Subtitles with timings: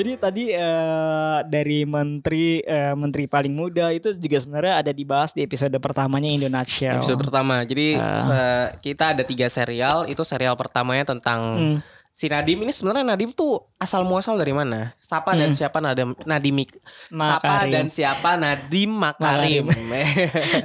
[0.00, 5.44] Jadi tadi eh, dari menteri eh, menteri paling muda itu juga sebenarnya ada dibahas di
[5.44, 6.96] episode pertamanya Indonesia.
[6.96, 7.60] Episode pertama.
[7.62, 10.08] Jadi se- kita ada tiga serial.
[10.08, 11.76] Itu serial pertamanya tentang Hmm.
[12.10, 14.96] si Nadim ini sebenarnya Nadim tuh asal muasal dari mana?
[14.98, 17.20] Siapa dan siapa Nadim Nadim Siapa Hmm.
[17.20, 17.70] Makarim.
[17.70, 19.64] dan siapa Nadim Makarim.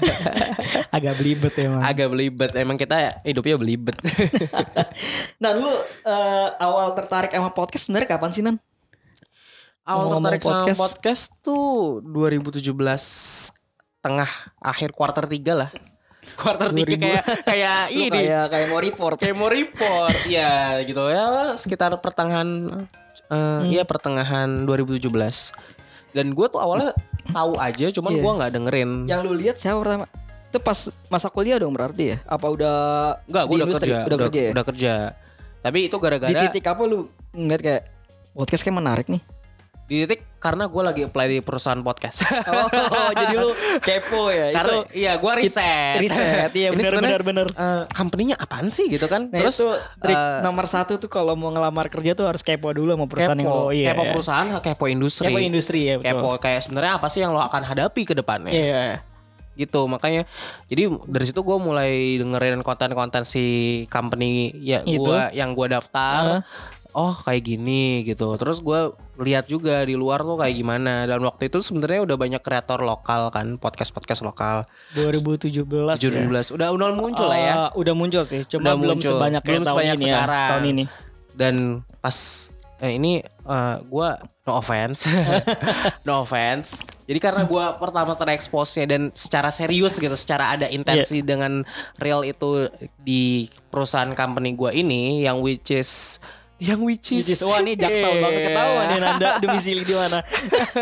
[0.95, 1.81] Agak belibet emang.
[1.81, 2.51] Agak belibet.
[2.55, 3.95] Emang kita hidupnya belibet.
[5.43, 5.67] Nah lu
[6.05, 8.55] eh, awal tertarik sama podcast sebenarnya kapan sih Nan?
[9.85, 10.79] Awal tertarik sama podcast.
[10.79, 12.65] podcast tuh 2017
[14.01, 15.69] tengah akhir kuarter 3 lah.
[16.35, 19.15] Kuarter 3 kayak kayak ini kayak kayak mau report.
[19.15, 22.81] kayak mau report ya gitu ya sekitar pertengahan
[23.29, 25.05] eh, ya pertengahan 2017
[26.11, 28.21] dan gue tuh awalnya tahu aja cuman Iya.
[28.21, 30.05] gua nggak dengerin Yang lu lihat siapa pertama?
[30.47, 32.17] Itu pas masa kuliah dong berarti ya?
[32.23, 32.77] Apa udah
[33.21, 33.89] nggak gue udah industri?
[33.91, 34.51] kerja Udah, kerja ya?
[34.51, 34.93] udah kerja
[35.61, 37.81] tapi itu gara-gara Di titik apa lu ngeliat kayak
[38.33, 39.21] podcast kayak menarik nih?
[39.85, 44.49] Di titik karena gue lagi apply di perusahaan podcast Oh, jadi lu kepo ya?
[44.49, 47.47] karena itu iya gue riset riset, iya, benar, benar, benar.
[47.49, 49.69] eh, company-nya apaan sih gitu kan Nah, terus itu
[49.99, 53.37] trik eh, nomor satu tuh kalau mau ngelamar kerja tuh harus kepo dulu sama perusahaan
[53.37, 53.87] yang lo kepo, iya.
[53.93, 54.11] kepo iya.
[54.11, 56.09] perusahaan kepo industri Kepo industri ya betul.
[56.17, 59.05] kepo kayak sebenarnya apa sih yang lo akan hadapi ke depannya Iya.
[59.55, 60.25] gitu makanya
[60.65, 63.45] jadi dari situ gue mulai dengerin konten-konten si
[63.87, 66.43] company ya gua yang gue daftar
[66.95, 71.47] oh kayak gini gitu terus gue lihat juga di luar tuh kayak gimana dan waktu
[71.47, 75.95] itu sebenarnya udah banyak kreator lokal kan podcast podcast lokal 2017 ya.
[75.99, 79.11] 17 udah udah muncul lah ya Eh, udah muncul sih, cuma Udah belum muncul.
[79.13, 80.49] sebanyak Belum tahun sebanyak ini ya, sekarang.
[80.49, 80.83] tahun ini.
[81.33, 81.55] dan
[81.99, 82.17] pas
[82.79, 85.03] eh, ini eh, gua no offense
[86.07, 91.27] no offense jadi karena gua pertama terekspos-nya dan secara serius gitu secara ada intensi Iya.
[91.27, 91.63] dengan
[91.97, 93.23] real itu di
[93.67, 96.23] perusahaan company gua ini yang which is
[96.57, 100.19] yang which is, Which is, wah nih jaksel banget ketahuan nih Nanda domisili di mana.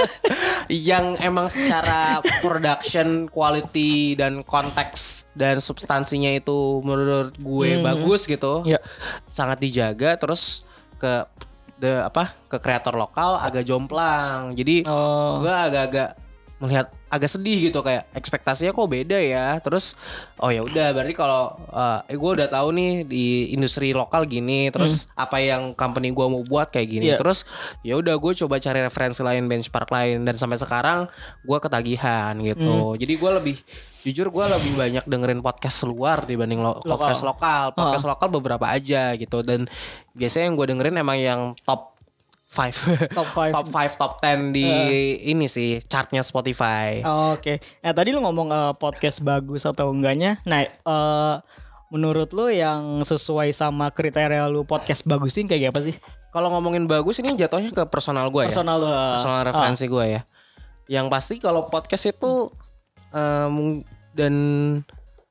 [0.69, 8.77] yang emang secara production quality dan konteks dan substansinya itu menurut gue bagus gitu Iya.
[9.29, 10.61] sangat dijaga terus
[10.95, 11.25] ke
[11.75, 15.41] the apa ke kreator lokal agak jomplang jadi Oh.
[15.41, 16.15] gue agak-agak
[16.63, 19.59] melihat agak sedih gitu kayak ekspektasinya kok beda ya.
[19.59, 19.99] Terus
[20.39, 21.59] oh ya udah berarti kalau
[22.07, 26.39] eh gue udah tahu nih di industri lokal gini terus apa yang company gue mau
[26.47, 27.05] buat kayak gini.
[27.11, 27.19] Iya.
[27.19, 27.43] terus
[27.83, 31.11] ya udah gue coba cari referensi lain benchmark lain dan sampai sekarang
[31.43, 32.95] gue ketagihan gitu.
[32.95, 33.57] Jadi gue lebih
[34.03, 37.75] jujur gue lebih banyak dengerin podcast luar dibanding lo- podcast lokal.
[37.75, 39.43] Podcast lokal beberapa aja gitu.
[39.43, 39.67] Dan
[40.15, 41.92] biasanya yang gue dengerin emang yang top
[42.53, 42.77] five
[43.17, 43.51] Top five.
[43.51, 44.69] top five top 10 di
[45.25, 47.57] ini sih chartnya Spotify Oh, Oke.
[47.81, 50.37] Nah tadi lu ngomong eh, podcast bagus atau enggaknya.
[50.43, 51.35] Nah eh,
[51.89, 55.97] menurut lu yang sesuai sama kriteria lu podcast bagus ini kayak apa sih?
[56.29, 58.89] kalau ngomongin bagus ini jatuhnya ke personal gue ya Personal lu.
[58.89, 60.21] eh, personal referensi gue ya
[60.89, 62.49] yang pasti kalau podcast itu
[63.09, 64.33] eh, mung- dan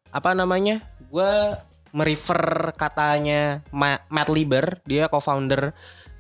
[0.09, 1.31] apa namanya gue
[1.91, 2.38] merefer
[2.72, 5.11] katanya Ma- Matt Lieber dia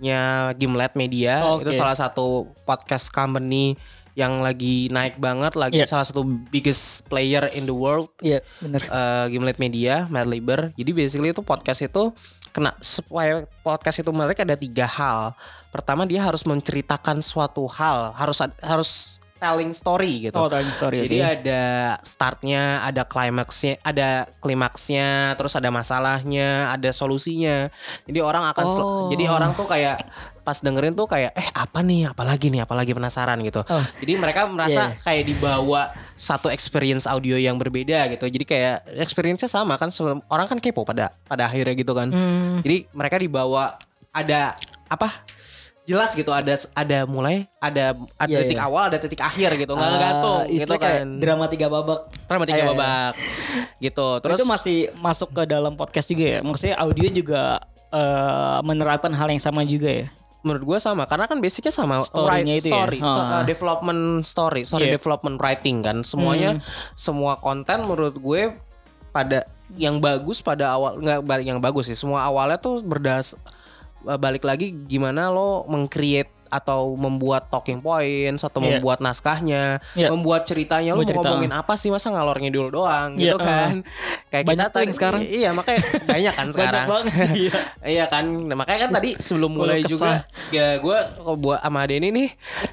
[0.02, 0.20] co-foundernya
[0.58, 1.62] Gimlet Media Oke.
[1.64, 2.26] itu salah satu
[2.66, 3.78] podcast company
[4.12, 5.88] yang lagi naik banget lagi Iya.
[5.88, 6.20] salah satu
[6.52, 8.82] biggest player in the world Iya bener.
[8.84, 10.68] eh, Gimlet Media, Matt Lieber.
[10.76, 12.12] Jadi basically itu podcast itu
[12.52, 15.32] kena supaya podcast itu menarik ada tiga hal.
[15.72, 20.38] Pertama dia harus menceritakan suatu hal, harus harus telling story gitu.
[20.38, 21.02] Oh telling story.
[21.02, 21.26] Jadi oke.
[21.42, 21.62] ada
[22.06, 27.66] startnya, ada klimaksnya, ada klimaksnya, terus ada masalahnya, ada solusinya.
[28.06, 29.10] Jadi orang akan Oh.
[29.10, 29.98] jadi orang tuh kayak
[30.42, 33.66] pas dengerin tuh kayak eh apa nih, apalagi nih, apalagi penasaran gitu.
[33.66, 33.82] Oh.
[33.98, 35.02] Jadi mereka merasa Iya.
[35.02, 38.30] kayak dibawa satu experience audio yang berbeda gitu.
[38.30, 42.14] Jadi kayak experience-nya sama kan sebelum- orang kan kepo pada pada akhirnya gitu kan.
[42.14, 42.62] Hmm.
[42.62, 43.74] Jadi mereka dibawa
[44.14, 44.54] ada
[44.86, 45.24] apa?
[45.82, 48.64] Jelas gitu ada ada mulai ada ada Iya, titik iya.
[48.64, 51.06] awal ada titik akhir gitu nggak Ah, gantung gitu kan.
[51.18, 52.06] drama tiga babak.
[52.24, 52.70] Drama tiga Iya, iya.
[52.70, 53.12] babak
[53.76, 54.08] gitu.
[54.18, 56.40] Terus itu masih masuk ke dalam podcast juga ya.
[56.40, 57.42] Maksudnya audio juga
[57.88, 60.06] eh, menerapkan hal yang sama juga ya.
[60.40, 62.74] menurut gue sama karena kan basicnya sama Story-nya itu ya?
[62.74, 64.98] story, so- uh, development story, story Iya.
[64.98, 66.58] development writing kan semuanya
[66.94, 68.50] semua konten menurut gue
[69.08, 73.38] pada yang bagus pada awal nggak yang bagus sih semua awalnya tuh berdas
[74.04, 78.76] balik lagi gimana lo mengcreate atau membuat talking points atau Iya.
[78.76, 80.12] membuat naskahnya, Iya.
[80.12, 81.28] membuat ceritanya lo Membuat mau cerita.
[81.32, 83.74] ngomongin apa sih masa ngalor ngidul doang Iya, gitu kan.
[84.28, 85.20] Kayak Banyak kita tadi- sekarang.
[85.24, 86.86] Iya, makanya banyak kan sekarang.
[86.86, 87.54] banget, iya.
[87.94, 89.90] Iya kan, nah, makanya kan tadi sebelum mulai kesah.
[89.90, 90.12] juga
[90.50, 90.98] ya gue
[91.34, 92.28] buat sama Denny nih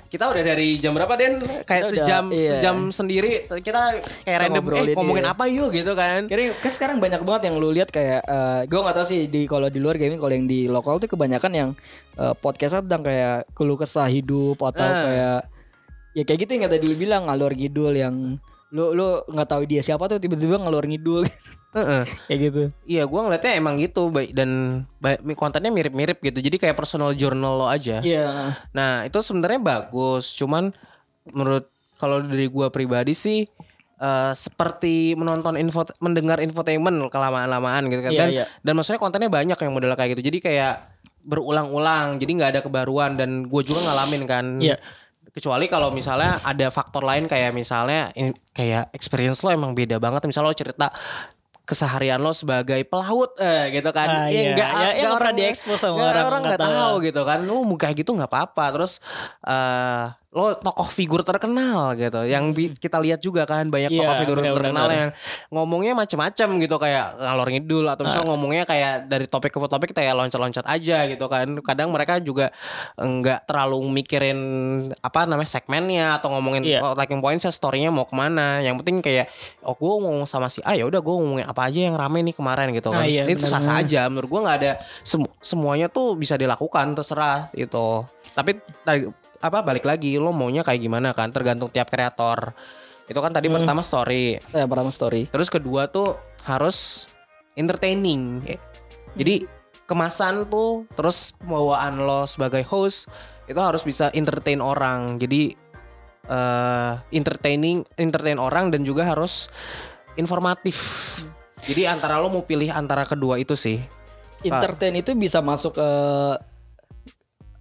[0.08, 1.40] kita udah dari jam berapa Den?
[1.64, 2.50] Kayak Kita udah, sejam iya.
[2.52, 5.32] sejam sendiri kita kayak random eh ngomongin iya.
[5.32, 6.26] apa yuk gitu kan.
[6.26, 8.22] Kira kan sekarang banyak banget yang lu lihat kayak
[8.66, 11.52] gue gak tahu sih di kalau di luar gaming kalau yang di lokal tuh kebanyakan
[11.52, 11.70] yang
[12.16, 15.04] eh, podcast tentang kayak keluh kesah hidup atau Ah.
[15.06, 15.40] kayak
[16.18, 18.42] ya kayak gitu yang kata dulu bilang ngalor ngidul yang
[18.74, 21.22] lu lu nggak tahu dia siapa tuh tiba-tiba ngalor ngidul
[21.78, 22.02] Heeh.
[22.26, 22.62] kayak gitu.
[22.90, 26.42] Iya, gua ngeliatnya emang gitu baik dan baik, kontennya mirip-mirip gitu.
[26.42, 28.02] Jadi kayak personal journal lo aja.
[28.02, 28.58] Iya.
[28.74, 30.34] Nah, itu sebenarnya bagus.
[30.34, 30.74] Cuman
[31.30, 31.70] menurut
[32.02, 33.46] kalau dari gua pribadi sih
[34.02, 38.12] eh, seperti menonton info mendengar infotainment kelamaan-lamaan gitu kan.
[38.14, 38.46] Iya, dan iya.
[38.66, 40.34] dan maksudnya kontennya banyak yang model kayak gitu.
[40.34, 40.74] Jadi kayak
[41.30, 42.18] berulang-ulang.
[42.18, 44.46] Jadi nggak ada kebaruan dan gue juga ngalamin kan.
[44.58, 44.82] Iya.
[45.30, 48.10] Kecuali kalau misalnya ada faktor lain kayak misalnya
[48.52, 50.26] kayak experience lo emang beda banget.
[50.26, 50.90] Misalnya lo cerita
[51.62, 54.10] keseharian lo sebagai pelaut eh gitu kan.
[54.10, 54.52] Ah, Ya, iya.
[54.58, 56.94] nggak- Ya, ya pernah diekspos sama orang, orang nggak tahu tahu.
[57.06, 57.40] gitu kan.
[57.46, 58.66] Lo mau kayak gitu nggak apa-apa.
[58.74, 58.94] Terus
[59.46, 62.22] eh lo tokoh figur terkenal gitu.
[62.22, 64.62] Yang bi- kita lihat juga kan banyak Iya, tokoh figur benar-benar.
[64.62, 65.10] terkenal yang
[65.50, 68.30] ngomongnya macem-macem gitu kayak ngalor ngidul atau misalnya Ah.
[68.30, 71.50] ngomongnya kayak dari topik ke topik kayak loncat-loncat aja gitu kan.
[71.60, 72.54] Kadang mereka juga
[72.96, 74.40] nggak terlalu mikirin
[74.96, 76.80] apa namanya segmennya atau ngomongin Iya.
[76.80, 78.62] oh, talking points story-nya mau ke mana.
[78.62, 81.80] Yang penting kayak oh gue ngomong sama si A ya udah gue ngomongin apa aja
[81.82, 83.02] yang rame nih kemarin gitu kan.
[83.02, 83.82] Ah, iya, itu sah-sah benar-benar.
[83.82, 84.72] aja menurut gue nggak ada
[85.02, 88.06] semu- semuanya tuh bisa dilakukan terserah itu.
[88.30, 88.62] Tapi
[89.40, 92.52] apa balik lagi lo maunya kayak gimana kan tergantung tiap kreator.
[93.10, 93.64] Itu kan tadi Hmm.
[93.64, 94.38] pertama story.
[94.38, 95.32] Eh, pertama story.
[95.32, 96.14] Terus kedua tuh
[96.46, 97.10] harus
[97.58, 98.46] entertaining.
[99.18, 99.48] Jadi
[99.90, 103.10] kemasan tuh terus pembawaan lo sebagai host
[103.50, 105.18] itu harus bisa entertain orang.
[105.18, 105.58] Jadi
[106.30, 109.50] eh entertaining, entertain orang dan juga harus
[110.14, 110.78] informatif.
[111.66, 113.82] Jadi antara lo mau pilih antara kedua itu sih.
[114.46, 115.90] Entertain itu bisa masuk ke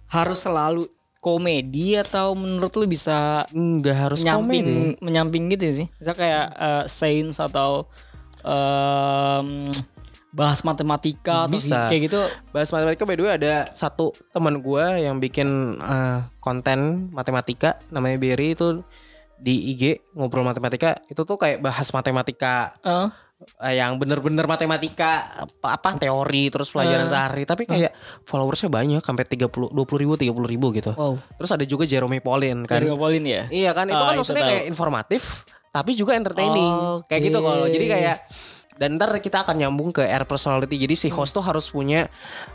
[0.09, 0.85] harus selalu
[1.19, 5.03] komedi atau menurut lu bisa Nggak harus menyamping komedi.
[5.03, 5.87] menyamping gitu sih.
[5.95, 7.87] Misal kayak eh, sains atau
[8.41, 9.67] em,
[10.29, 11.75] bahas matematika atau Bisa.
[11.75, 12.21] fisika kayak gitu.
[12.49, 18.15] Bahas matematika by the way ada satu teman gua yang bikin eh, konten matematika namanya
[18.15, 18.79] Berry itu
[19.39, 19.83] di IG
[20.13, 23.07] ngobrol matematika itu tuh kayak bahas matematika eh,
[23.65, 27.09] yang bener-bener matematika apa, apa teori terus pelajaran Eh.
[27.09, 31.15] sehari tapi kayak followersnya banyak sampai 30 20 ribu 30 ribu gitu wow.
[31.33, 33.47] terus ada juga Jeremy Pauline kan Dari Polin ya.
[33.47, 34.51] iya kan itu Ah, kan itu maksudnya tahu.
[34.51, 35.23] kayak informatif
[35.69, 37.07] tapi juga entertaining Oke.
[37.07, 38.17] kayak gitu kalau jadi kayak
[38.79, 42.07] dan ntar kita akan nyambung ke air personality jadi si host tuh harus punya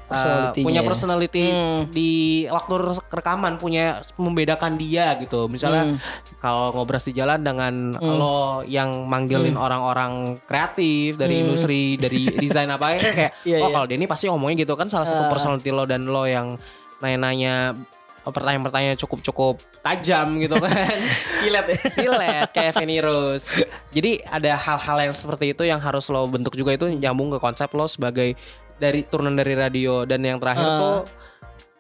[0.09, 0.89] uh, punya ya.
[0.89, 1.93] personality Hmm.
[1.93, 2.13] di
[2.49, 2.73] waktu
[3.07, 3.85] rekaman punya
[4.17, 6.01] membedakan dia gitu misalnya Hmm.
[6.41, 12.97] kalau ngobras di jalan dengan lo yang manggilin orang-orang kreatif dari industri dari desain apa
[12.97, 13.43] ya kayak Hmm.
[13.45, 13.75] Iya, oh iya.
[13.75, 15.31] kalau dia ini pasti ngomongnya gitu kan salah satu Ah.
[15.31, 16.57] personality lo dan lo yang
[16.99, 17.77] nanya-nanya
[18.27, 20.73] pertanyaan-pertanyaan cukup-cukup tajam gitu kan
[21.41, 21.79] Silet ya.
[21.85, 23.65] silet kayak Feni Rose.
[23.91, 27.69] Jadi ada hal-hal yang seperti itu yang harus lo bentuk juga itu nyambung ke konsep
[27.71, 28.33] lo sebagai
[28.75, 30.77] dari turunan dari radio dan yang terakhir Ah.
[30.77, 30.97] tuh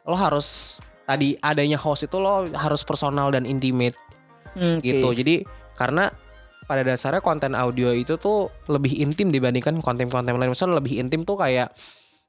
[0.05, 3.97] lo harus tadi adanya host itu lo harus personal dan intimate
[4.52, 4.87] Hmm, Oke.
[4.87, 5.08] gitu.
[5.11, 5.43] Jadi
[5.75, 6.06] karena
[6.64, 10.49] pada dasarnya konten audio itu tuh lebih intim dibandingkan konten-konten lain.
[10.49, 11.75] Misalnya lebih intim tuh kayak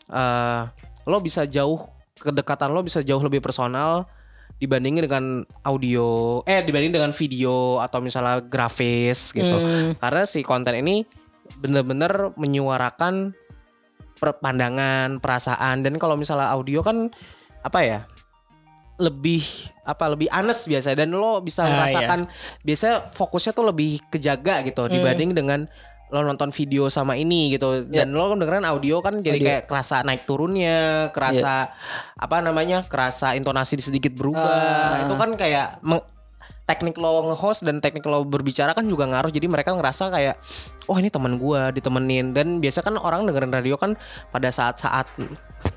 [0.07, 0.61] eh
[1.03, 1.85] lo bisa jauh
[2.15, 4.07] kedekatan lo bisa jauh lebih personal
[4.56, 5.25] dibandingin dengan
[5.67, 9.57] audio eh dibanding dengan video atau misalnya grafis gitu.
[9.59, 9.99] Hmm.
[9.99, 11.04] Karena si konten ini
[11.59, 13.35] bener-bener menyuarakan
[14.18, 17.11] pandangan, perasaan dan kalau misalnya audio kan
[17.61, 17.99] apa ya?
[18.95, 19.44] lebih
[19.83, 21.73] apa lebih anes biasa dan lo bisa Ah, iya.
[21.75, 22.19] merasakan
[22.63, 24.92] biasanya fokusnya tuh lebih kejaga gitu Hmm.
[24.95, 25.59] dibanding dengan
[26.07, 29.33] lo nonton video sama ini gitu dan lo dengerin audio kan jadi Iya.
[29.35, 29.47] Audio.
[29.52, 30.78] kayak kerasa naik turunnya
[31.09, 31.74] kerasa
[32.14, 35.02] apa namanya kerasa intonasi sedikit berubah Ah.
[35.02, 35.81] itu kan kayak
[36.64, 40.35] teknik lo nge-host dan teknik lo berbicara kan juga ngaruh jadi mereka ngerasa kayak
[40.85, 43.94] oh ini teman gua ditemenin dan biasa kan orang dengerin radio kan
[44.28, 45.06] pada saat-saat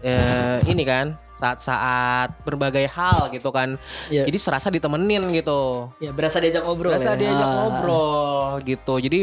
[0.00, 3.76] eh, ini kan saat-saat berbagai hal gitu kan
[4.08, 4.24] Iya.
[4.24, 6.90] jadi serasa ditemenin gitu Ya berasa diajak ngobrol.
[6.90, 7.20] Berasa ya.
[7.20, 7.54] diajak Ah.
[7.54, 8.94] ngobrol gitu.
[8.98, 9.20] Jadi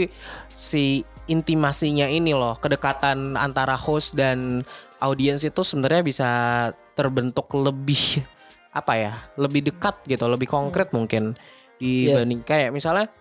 [0.56, 4.64] si intimasinya ini loh, kedekatan antara host dan
[5.04, 6.30] audiens itu sebenarnya bisa
[6.96, 8.24] terbentuk lebih
[8.72, 9.14] apa ya?
[9.36, 11.36] Lebih dekat gitu, lebih konkret mungkin
[11.76, 13.12] dibanding kayak misalnya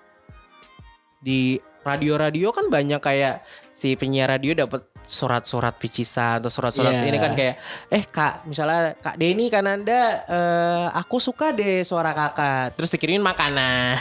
[1.19, 3.43] di radio-radio kan banyak kayak
[3.75, 7.06] si penyiar radio dapat surat-surat picisan atau surat-surat Iya.
[7.06, 7.54] ini kan kayak
[7.88, 13.20] eh kak misalnya kak Denny kan anda eh, aku suka deh suara kakak terus dikirimin
[13.20, 14.00] makanan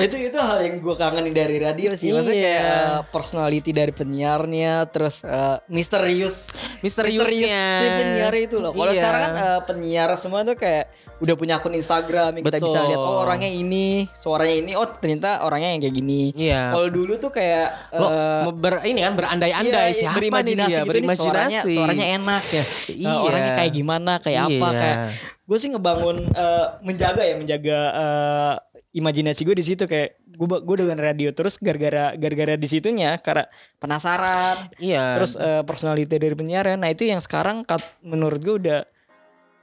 [0.00, 2.58] itu itu hal yang gue kangenin dari radio sih maksudnya Iya.
[2.58, 6.48] kayak uh, personality dari penyiarnya terus uh, misterius
[6.82, 7.62] Misteriusnya.
[7.78, 8.98] si penyiar itu loh kalau Iya.
[8.98, 10.90] sekarang kan uh, penyiar semua tuh kayak
[11.22, 15.46] udah punya akun Instagram yang kita bisa lihat oh orangnya ini suaranya ini oh ternyata
[15.46, 16.74] orangnya yang kayak gini Iya.
[16.74, 20.72] kalau dulu tuh kayak lo uh, ber, ini kan berandai-andai iya, iya, siapa apa berimajinasi
[20.78, 21.74] gitu nih suaranya, Berimajinasi.
[21.74, 22.62] suaranya enak ya.
[22.62, 23.14] Eh, Iya.
[23.18, 24.78] orangnya kayak gimana, kayak apa Iya.
[24.78, 24.96] kayak
[25.42, 28.54] gue sih ngebangun eh, menjaga ya menjaga eh,
[28.92, 33.44] imajinasi gue di situ kayak gue gue dengan radio terus gara-gara gara-gara di situnya karena
[33.76, 35.16] penasaran Iya.
[35.16, 38.80] terus eh, personality dari penyiarnya nah itu yang sekarang kat- menurut gue udah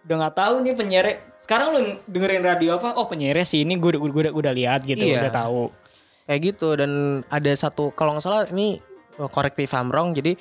[0.02, 1.06] udah nggak tahu nih penyiar
[1.38, 4.82] sekarang lu dengerin radio apa oh penyiarnya sih ini gue udah gue udah, udah lihat
[4.82, 5.22] gitu Iya.
[5.22, 5.64] udah tahu
[6.24, 6.92] kayak gitu dan
[7.28, 8.89] ada satu kalau nggak salah ini uh,
[9.28, 10.40] correct me if I'm wrong jadi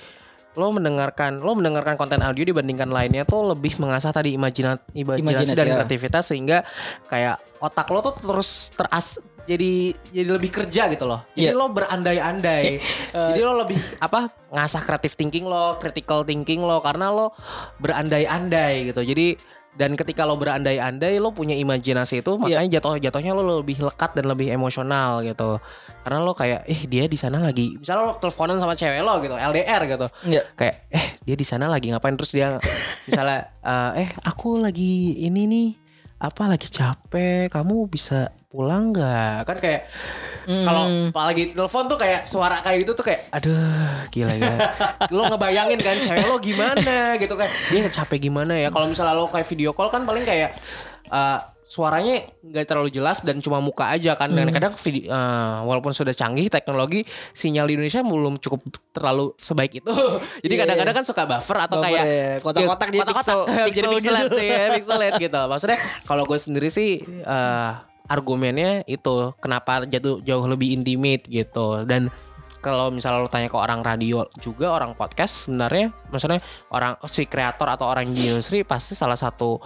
[0.54, 5.54] lo mendengarkan lo mendengarkan konten audio dibandingkan lainnya tuh lebih mengasah tadi imajina, imajinasi, Imajinasi,
[5.54, 5.74] dan ya.
[5.78, 6.58] kreativitas sehingga
[7.06, 11.22] kayak otak lo tuh terus teras jadi jadi lebih kerja gitu loh.
[11.32, 11.56] Jadi Iya.
[11.56, 12.64] lo berandai-andai.
[13.14, 17.32] jadi lo lebih apa ngasah kreatif thinking lo, critical thinking lo karena lo
[17.78, 19.00] berandai-andai gitu.
[19.00, 19.38] Jadi
[19.78, 22.40] dan ketika lo berandai-andai lo punya imajinasi itu Iya.
[22.58, 25.62] makanya jatuh jatuhnya lo lebih lekat dan lebih emosional gitu
[26.02, 29.34] karena lo kayak eh dia di sana lagi misalnya lo teleponan sama cewek lo gitu
[29.36, 30.06] LDR gitu.
[30.24, 30.42] Iya.
[30.56, 32.16] kayak eh dia di sana lagi ngapain?
[32.16, 32.56] Terus dia
[33.08, 35.68] misalnya eh eh aku lagi ini nih
[36.18, 39.44] apa lagi capek kamu bisa pulang nggak?
[39.44, 39.82] Kan kayak
[40.48, 44.54] kalau apalagi telepon tuh kayak suara kayak gitu tuh kayak aduh gila ya.
[45.14, 47.46] Lo ngebayangin kan cewek lo gimana gitu kan.
[47.68, 48.72] Dia capek gimana ya?
[48.72, 50.56] Kalau misalnya lo kayak video call kan paling kayak
[51.12, 51.38] eh,
[51.68, 54.32] suaranya nggak terlalu jelas dan cuma muka aja kan.
[54.32, 57.04] Dan kadang video eh, walaupun sudah canggih teknologi
[57.36, 59.92] sinyal di Indonesia belum cukup terlalu sebaik itu.
[60.44, 62.28] Jadi Iya, kadang-kadang kan suka buffer atau Buffer, kayak ya.
[62.40, 63.46] Kotak-kotak jadi pixel-
[63.76, 64.40] jadi pixel pixelate gitu.
[64.40, 65.40] ya pixelate gitu.
[65.44, 67.70] Maksudnya kalau gue sendiri sih eh,
[68.08, 71.84] argumennya itu kenapa jatuh jauh lebih intimate gitu.
[71.84, 72.08] Dan
[72.58, 76.42] kalau misalnya lo tanya ke orang radio juga orang podcast sebenarnya maksudnya
[76.74, 79.60] orang si kreator atau orang di industri pasti salah satu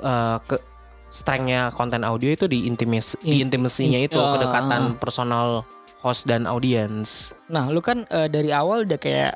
[0.00, 0.69] eh, ke
[1.10, 5.66] strengthnya konten audio itu di intimis di In- intimasinya in- itu ah, kedekatan personal
[6.00, 9.34] host dan audience Nah, lu kan eh, dari awal udah kayak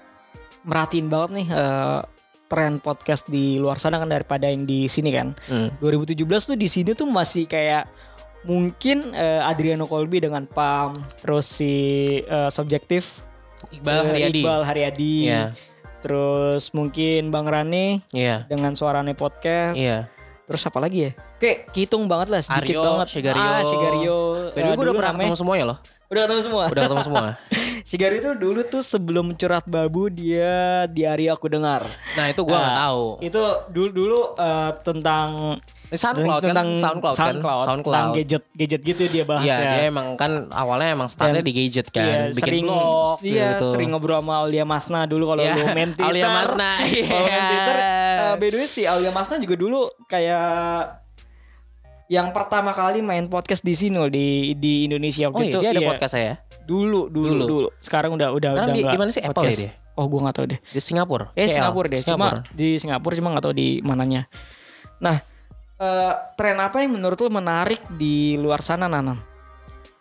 [0.62, 2.00] merhatiin banget nih eh,
[2.46, 5.34] tren podcast di luar sana kan daripada yang di sini kan.
[5.44, 5.68] Hmm.
[5.82, 7.90] 2017 tuh di sini tuh masih kayak
[8.44, 11.74] mungkin eh, Adriano Colby dengan Pam, terus si
[12.20, 13.24] eh, Subjektif
[13.72, 15.14] Iqbal eh, Haryadi Iqbal Haryadi.
[15.26, 15.42] Iya.
[16.00, 19.74] Terus mungkin Bang Rane iya dengan suaranya podcast.
[19.74, 20.06] iya
[20.44, 21.10] Terus apa lagi ya?
[21.36, 23.06] Kayak hitung banget lah sedikit Aryo, banget.
[23.10, 23.40] Shigario.
[23.40, 23.76] Ah, the
[24.54, 26.62] way, Eh, gue udah pernah namanya- ketemu semuanya loh Udah ketemu semua.
[26.68, 27.24] udah ketemu semua
[27.84, 30.52] Sigari itu dulu tuh sebelum curhat babu dia
[30.86, 31.84] di hari aku dengar.
[32.12, 35.28] nah itu gue nggak Nah, tahu Itu dulu dulu eh, tentang
[35.86, 36.48] SoundCloud kan?
[36.50, 37.20] tentang SoundCloud, kan?
[37.24, 37.94] SoundCloud, SoundCloud.
[37.94, 39.70] tentang gadget gadget gitu dia bahas Iya ya.
[39.70, 43.48] dia emang kan awalnya emang startnya Dan- di gadget Iya, kan Bikin sering vlog iya,
[43.50, 46.08] gitu sering ngobrol sama Aulia Masna dulu kalau Iya, lu main Twitter.
[46.10, 47.48] Aulia Masna, Kalau main iya.
[47.48, 47.76] Twitter,
[48.34, 51.00] eh, by the way si Aulia Masna juga dulu kayak
[52.06, 55.58] yang pertama kali main podcast di sini di di Indonesia Oh waktu iya itu.
[55.58, 55.88] dia ada iya.
[55.88, 56.32] podcast saya
[56.64, 57.44] Dulu, dulu, Dulu.
[57.44, 59.20] dulu, Sekarang udah udah Sekarang udah di- di mana sih?
[59.20, 59.58] Apple podcast.
[59.58, 59.92] ya dia?
[59.94, 60.58] Oh, gua nggak tahu deh.
[60.64, 61.52] Di Singapura Eh KL.
[61.54, 64.22] Singapura deh, cuma di Singapura cuma nggak tahu di mananya.
[64.98, 65.16] Nah,
[65.76, 69.20] eh, tren apa yang menurut lu menarik di luar sana Nanam?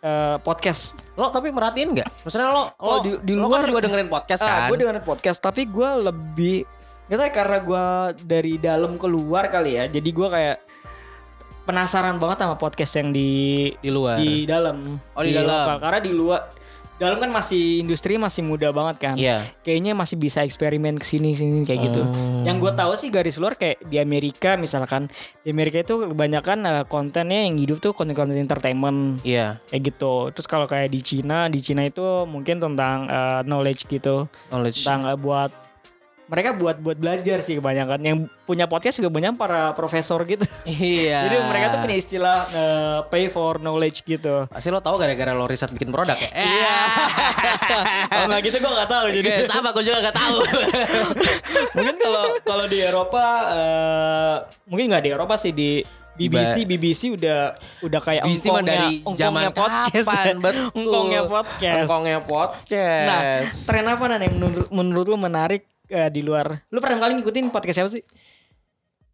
[0.00, 0.96] Eh, podcast.
[1.14, 2.08] Lo tapi merhatiin nggak?
[2.24, 4.68] Maksudnya lo, Oh, lo, di- di lo luar- kan juga dengerin podcast Ah, kan?
[4.68, 6.56] gue dengerin podcast, tapi gue lebih
[7.04, 7.84] Gak tau ya, karena gue
[8.24, 9.84] dari dalam keluar kali ya.
[9.92, 10.56] Jadi gue kayak
[11.64, 14.96] penasaran banget sama podcast yang di Di luar di dalam.
[15.16, 15.64] Oh, di dalam.
[15.64, 15.76] lokal.
[15.80, 16.40] Karena di luar
[16.94, 19.14] dalam kan masih industri masih muda banget kan.
[19.18, 21.34] Iya Kayaknya masih bisa eksperimen ke sini
[21.66, 22.06] kayak gitu.
[22.06, 22.46] Oh.
[22.46, 25.10] Yang gue tahu sih garis luar kayak di Amerika misalkan
[25.42, 30.30] di Amerika itu kebanyakan eh, kontennya yang hidup tuh konten-konten entertainment Iya kayak gitu.
[30.38, 35.10] Terus kalau kayak di Cina, di Cina itu mungkin tentang eh, knowledge gitu, Knowledge tentang
[35.10, 35.50] eh, buat
[36.24, 38.00] mereka buat buat belajar sih kebanyakan.
[38.00, 40.44] Yang punya podcast juga banyak para profesor gitu.
[40.64, 41.20] Iya.
[41.28, 44.48] Jadi mereka tuh punya istilah eh, pay for knowledge gitu.
[44.48, 46.30] Pasti lo tahu gara-gara lo riset bikin produk ya?
[46.32, 46.76] Iya.
[48.12, 49.28] Kalau nggak gitu gue nggak tahu jadi.
[49.44, 50.38] Sama gue juga gak tahu.
[51.76, 54.36] Mungkin kalau kalau di Eropa eh,
[54.68, 55.82] mungkin nggak di Eropa sih di
[56.14, 60.06] BBC BBC udah udah kayak BBC mah engkongnya- dari zaman podcast.
[60.06, 60.34] kapan?
[60.38, 60.66] Betul.
[60.78, 61.82] Engkongnya podcast.
[61.82, 63.08] Engkongnya podcast.
[63.10, 63.20] Nah
[63.66, 66.64] tren apa Nan, yang menurut, menurut lu menarik eh, di luar.
[66.68, 68.04] Lu pernah kali ngikutin podcast siapa sih?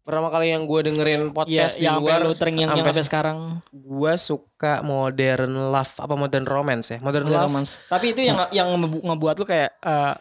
[0.01, 3.37] Pertama kali yang gue dengerin podcast di yang luar lu terngiang yang sampai sampai sekarang.
[3.69, 6.97] Gue suka modern love apa modern romance ya?
[6.99, 7.45] Modern love.
[7.47, 7.77] romance.
[7.85, 10.13] tapi itu yang yang ngebu- ngebuat lu kayak eh,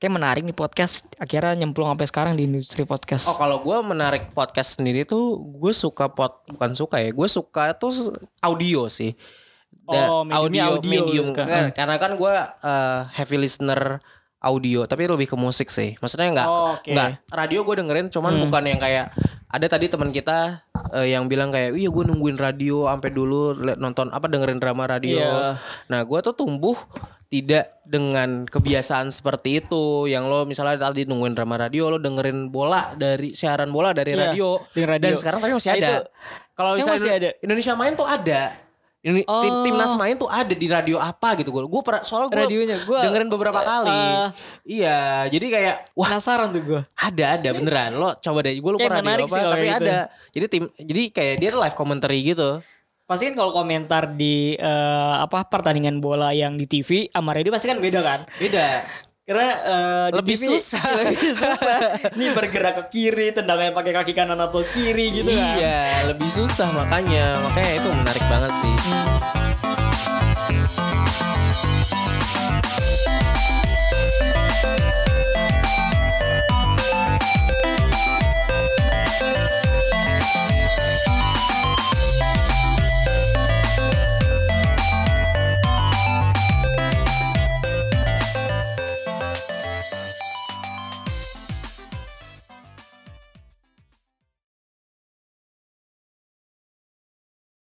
[0.00, 1.04] kayak menarik nih podcast.
[1.20, 3.28] Akhirnya nyemplung sampai sekarang di industri podcast.
[3.28, 7.76] Oh kalau gue menarik podcast sendiri tuh gue suka pod bukan suka ya gue suka
[7.76, 7.92] tuh
[8.40, 9.12] audio sih.
[9.84, 11.26] Oh, mediumnya audio medium.
[11.28, 11.42] lu suka.
[11.44, 14.00] Kan- karena kan gue eh, heavy listener
[14.40, 16.88] audio tapi lebih ke musik sih maksudnya nggak Oh, oke.
[16.88, 19.12] nggak radio gue dengerin cuman bukan yang kayak
[19.46, 24.08] ada tadi teman kita eh, yang bilang kayak iya gue nungguin radio sampai dulu nonton
[24.08, 25.60] apa dengerin drama radio Iya.
[25.86, 26.74] nah gue tuh tumbuh
[27.26, 32.90] tidak dengan kebiasaan seperti itu yang lo misalnya tadi nungguin drama radio lo dengerin bola
[32.92, 35.04] dari siaran bola dari Iya, radio, radio.
[35.04, 35.94] dan sekarang tapi masih Nah, ada
[36.52, 37.30] kalau misalnya masih ada?
[37.38, 38.42] Indonesia main tuh ada
[39.02, 39.64] ini tim Oh.
[39.64, 43.28] timnas main tuh ada di radio apa gitu gue gue soalnya gue Radionya, gua- dengerin
[43.28, 44.28] beberapa kali eh,
[44.66, 46.80] iya jadi kayak wah Penasaran tuh gue.
[46.94, 49.78] ada ada beneran lo coba deh gue lupa Kayak radio apa tapi gitu.
[49.80, 52.60] ada jadi tim jadi kayak dia tuh live commentary gitu
[53.02, 57.66] Pasti kan kalau komentar di eh, apa pertandingan bola yang di TV sama radio pasti
[57.66, 58.20] kan beda kan?
[58.36, 58.66] beda
[59.30, 60.82] karena uh, lebih TV, susah.
[60.98, 61.54] Lebih susah.
[62.18, 65.54] ini bergerak ke kiri, tendangnya pakai kaki kanan atau kiri gitu kan.
[65.54, 67.38] Iya, lebih susah makanya.
[67.38, 68.74] Makanya itu menarik banget sih.
[68.74, 69.40] Hmm.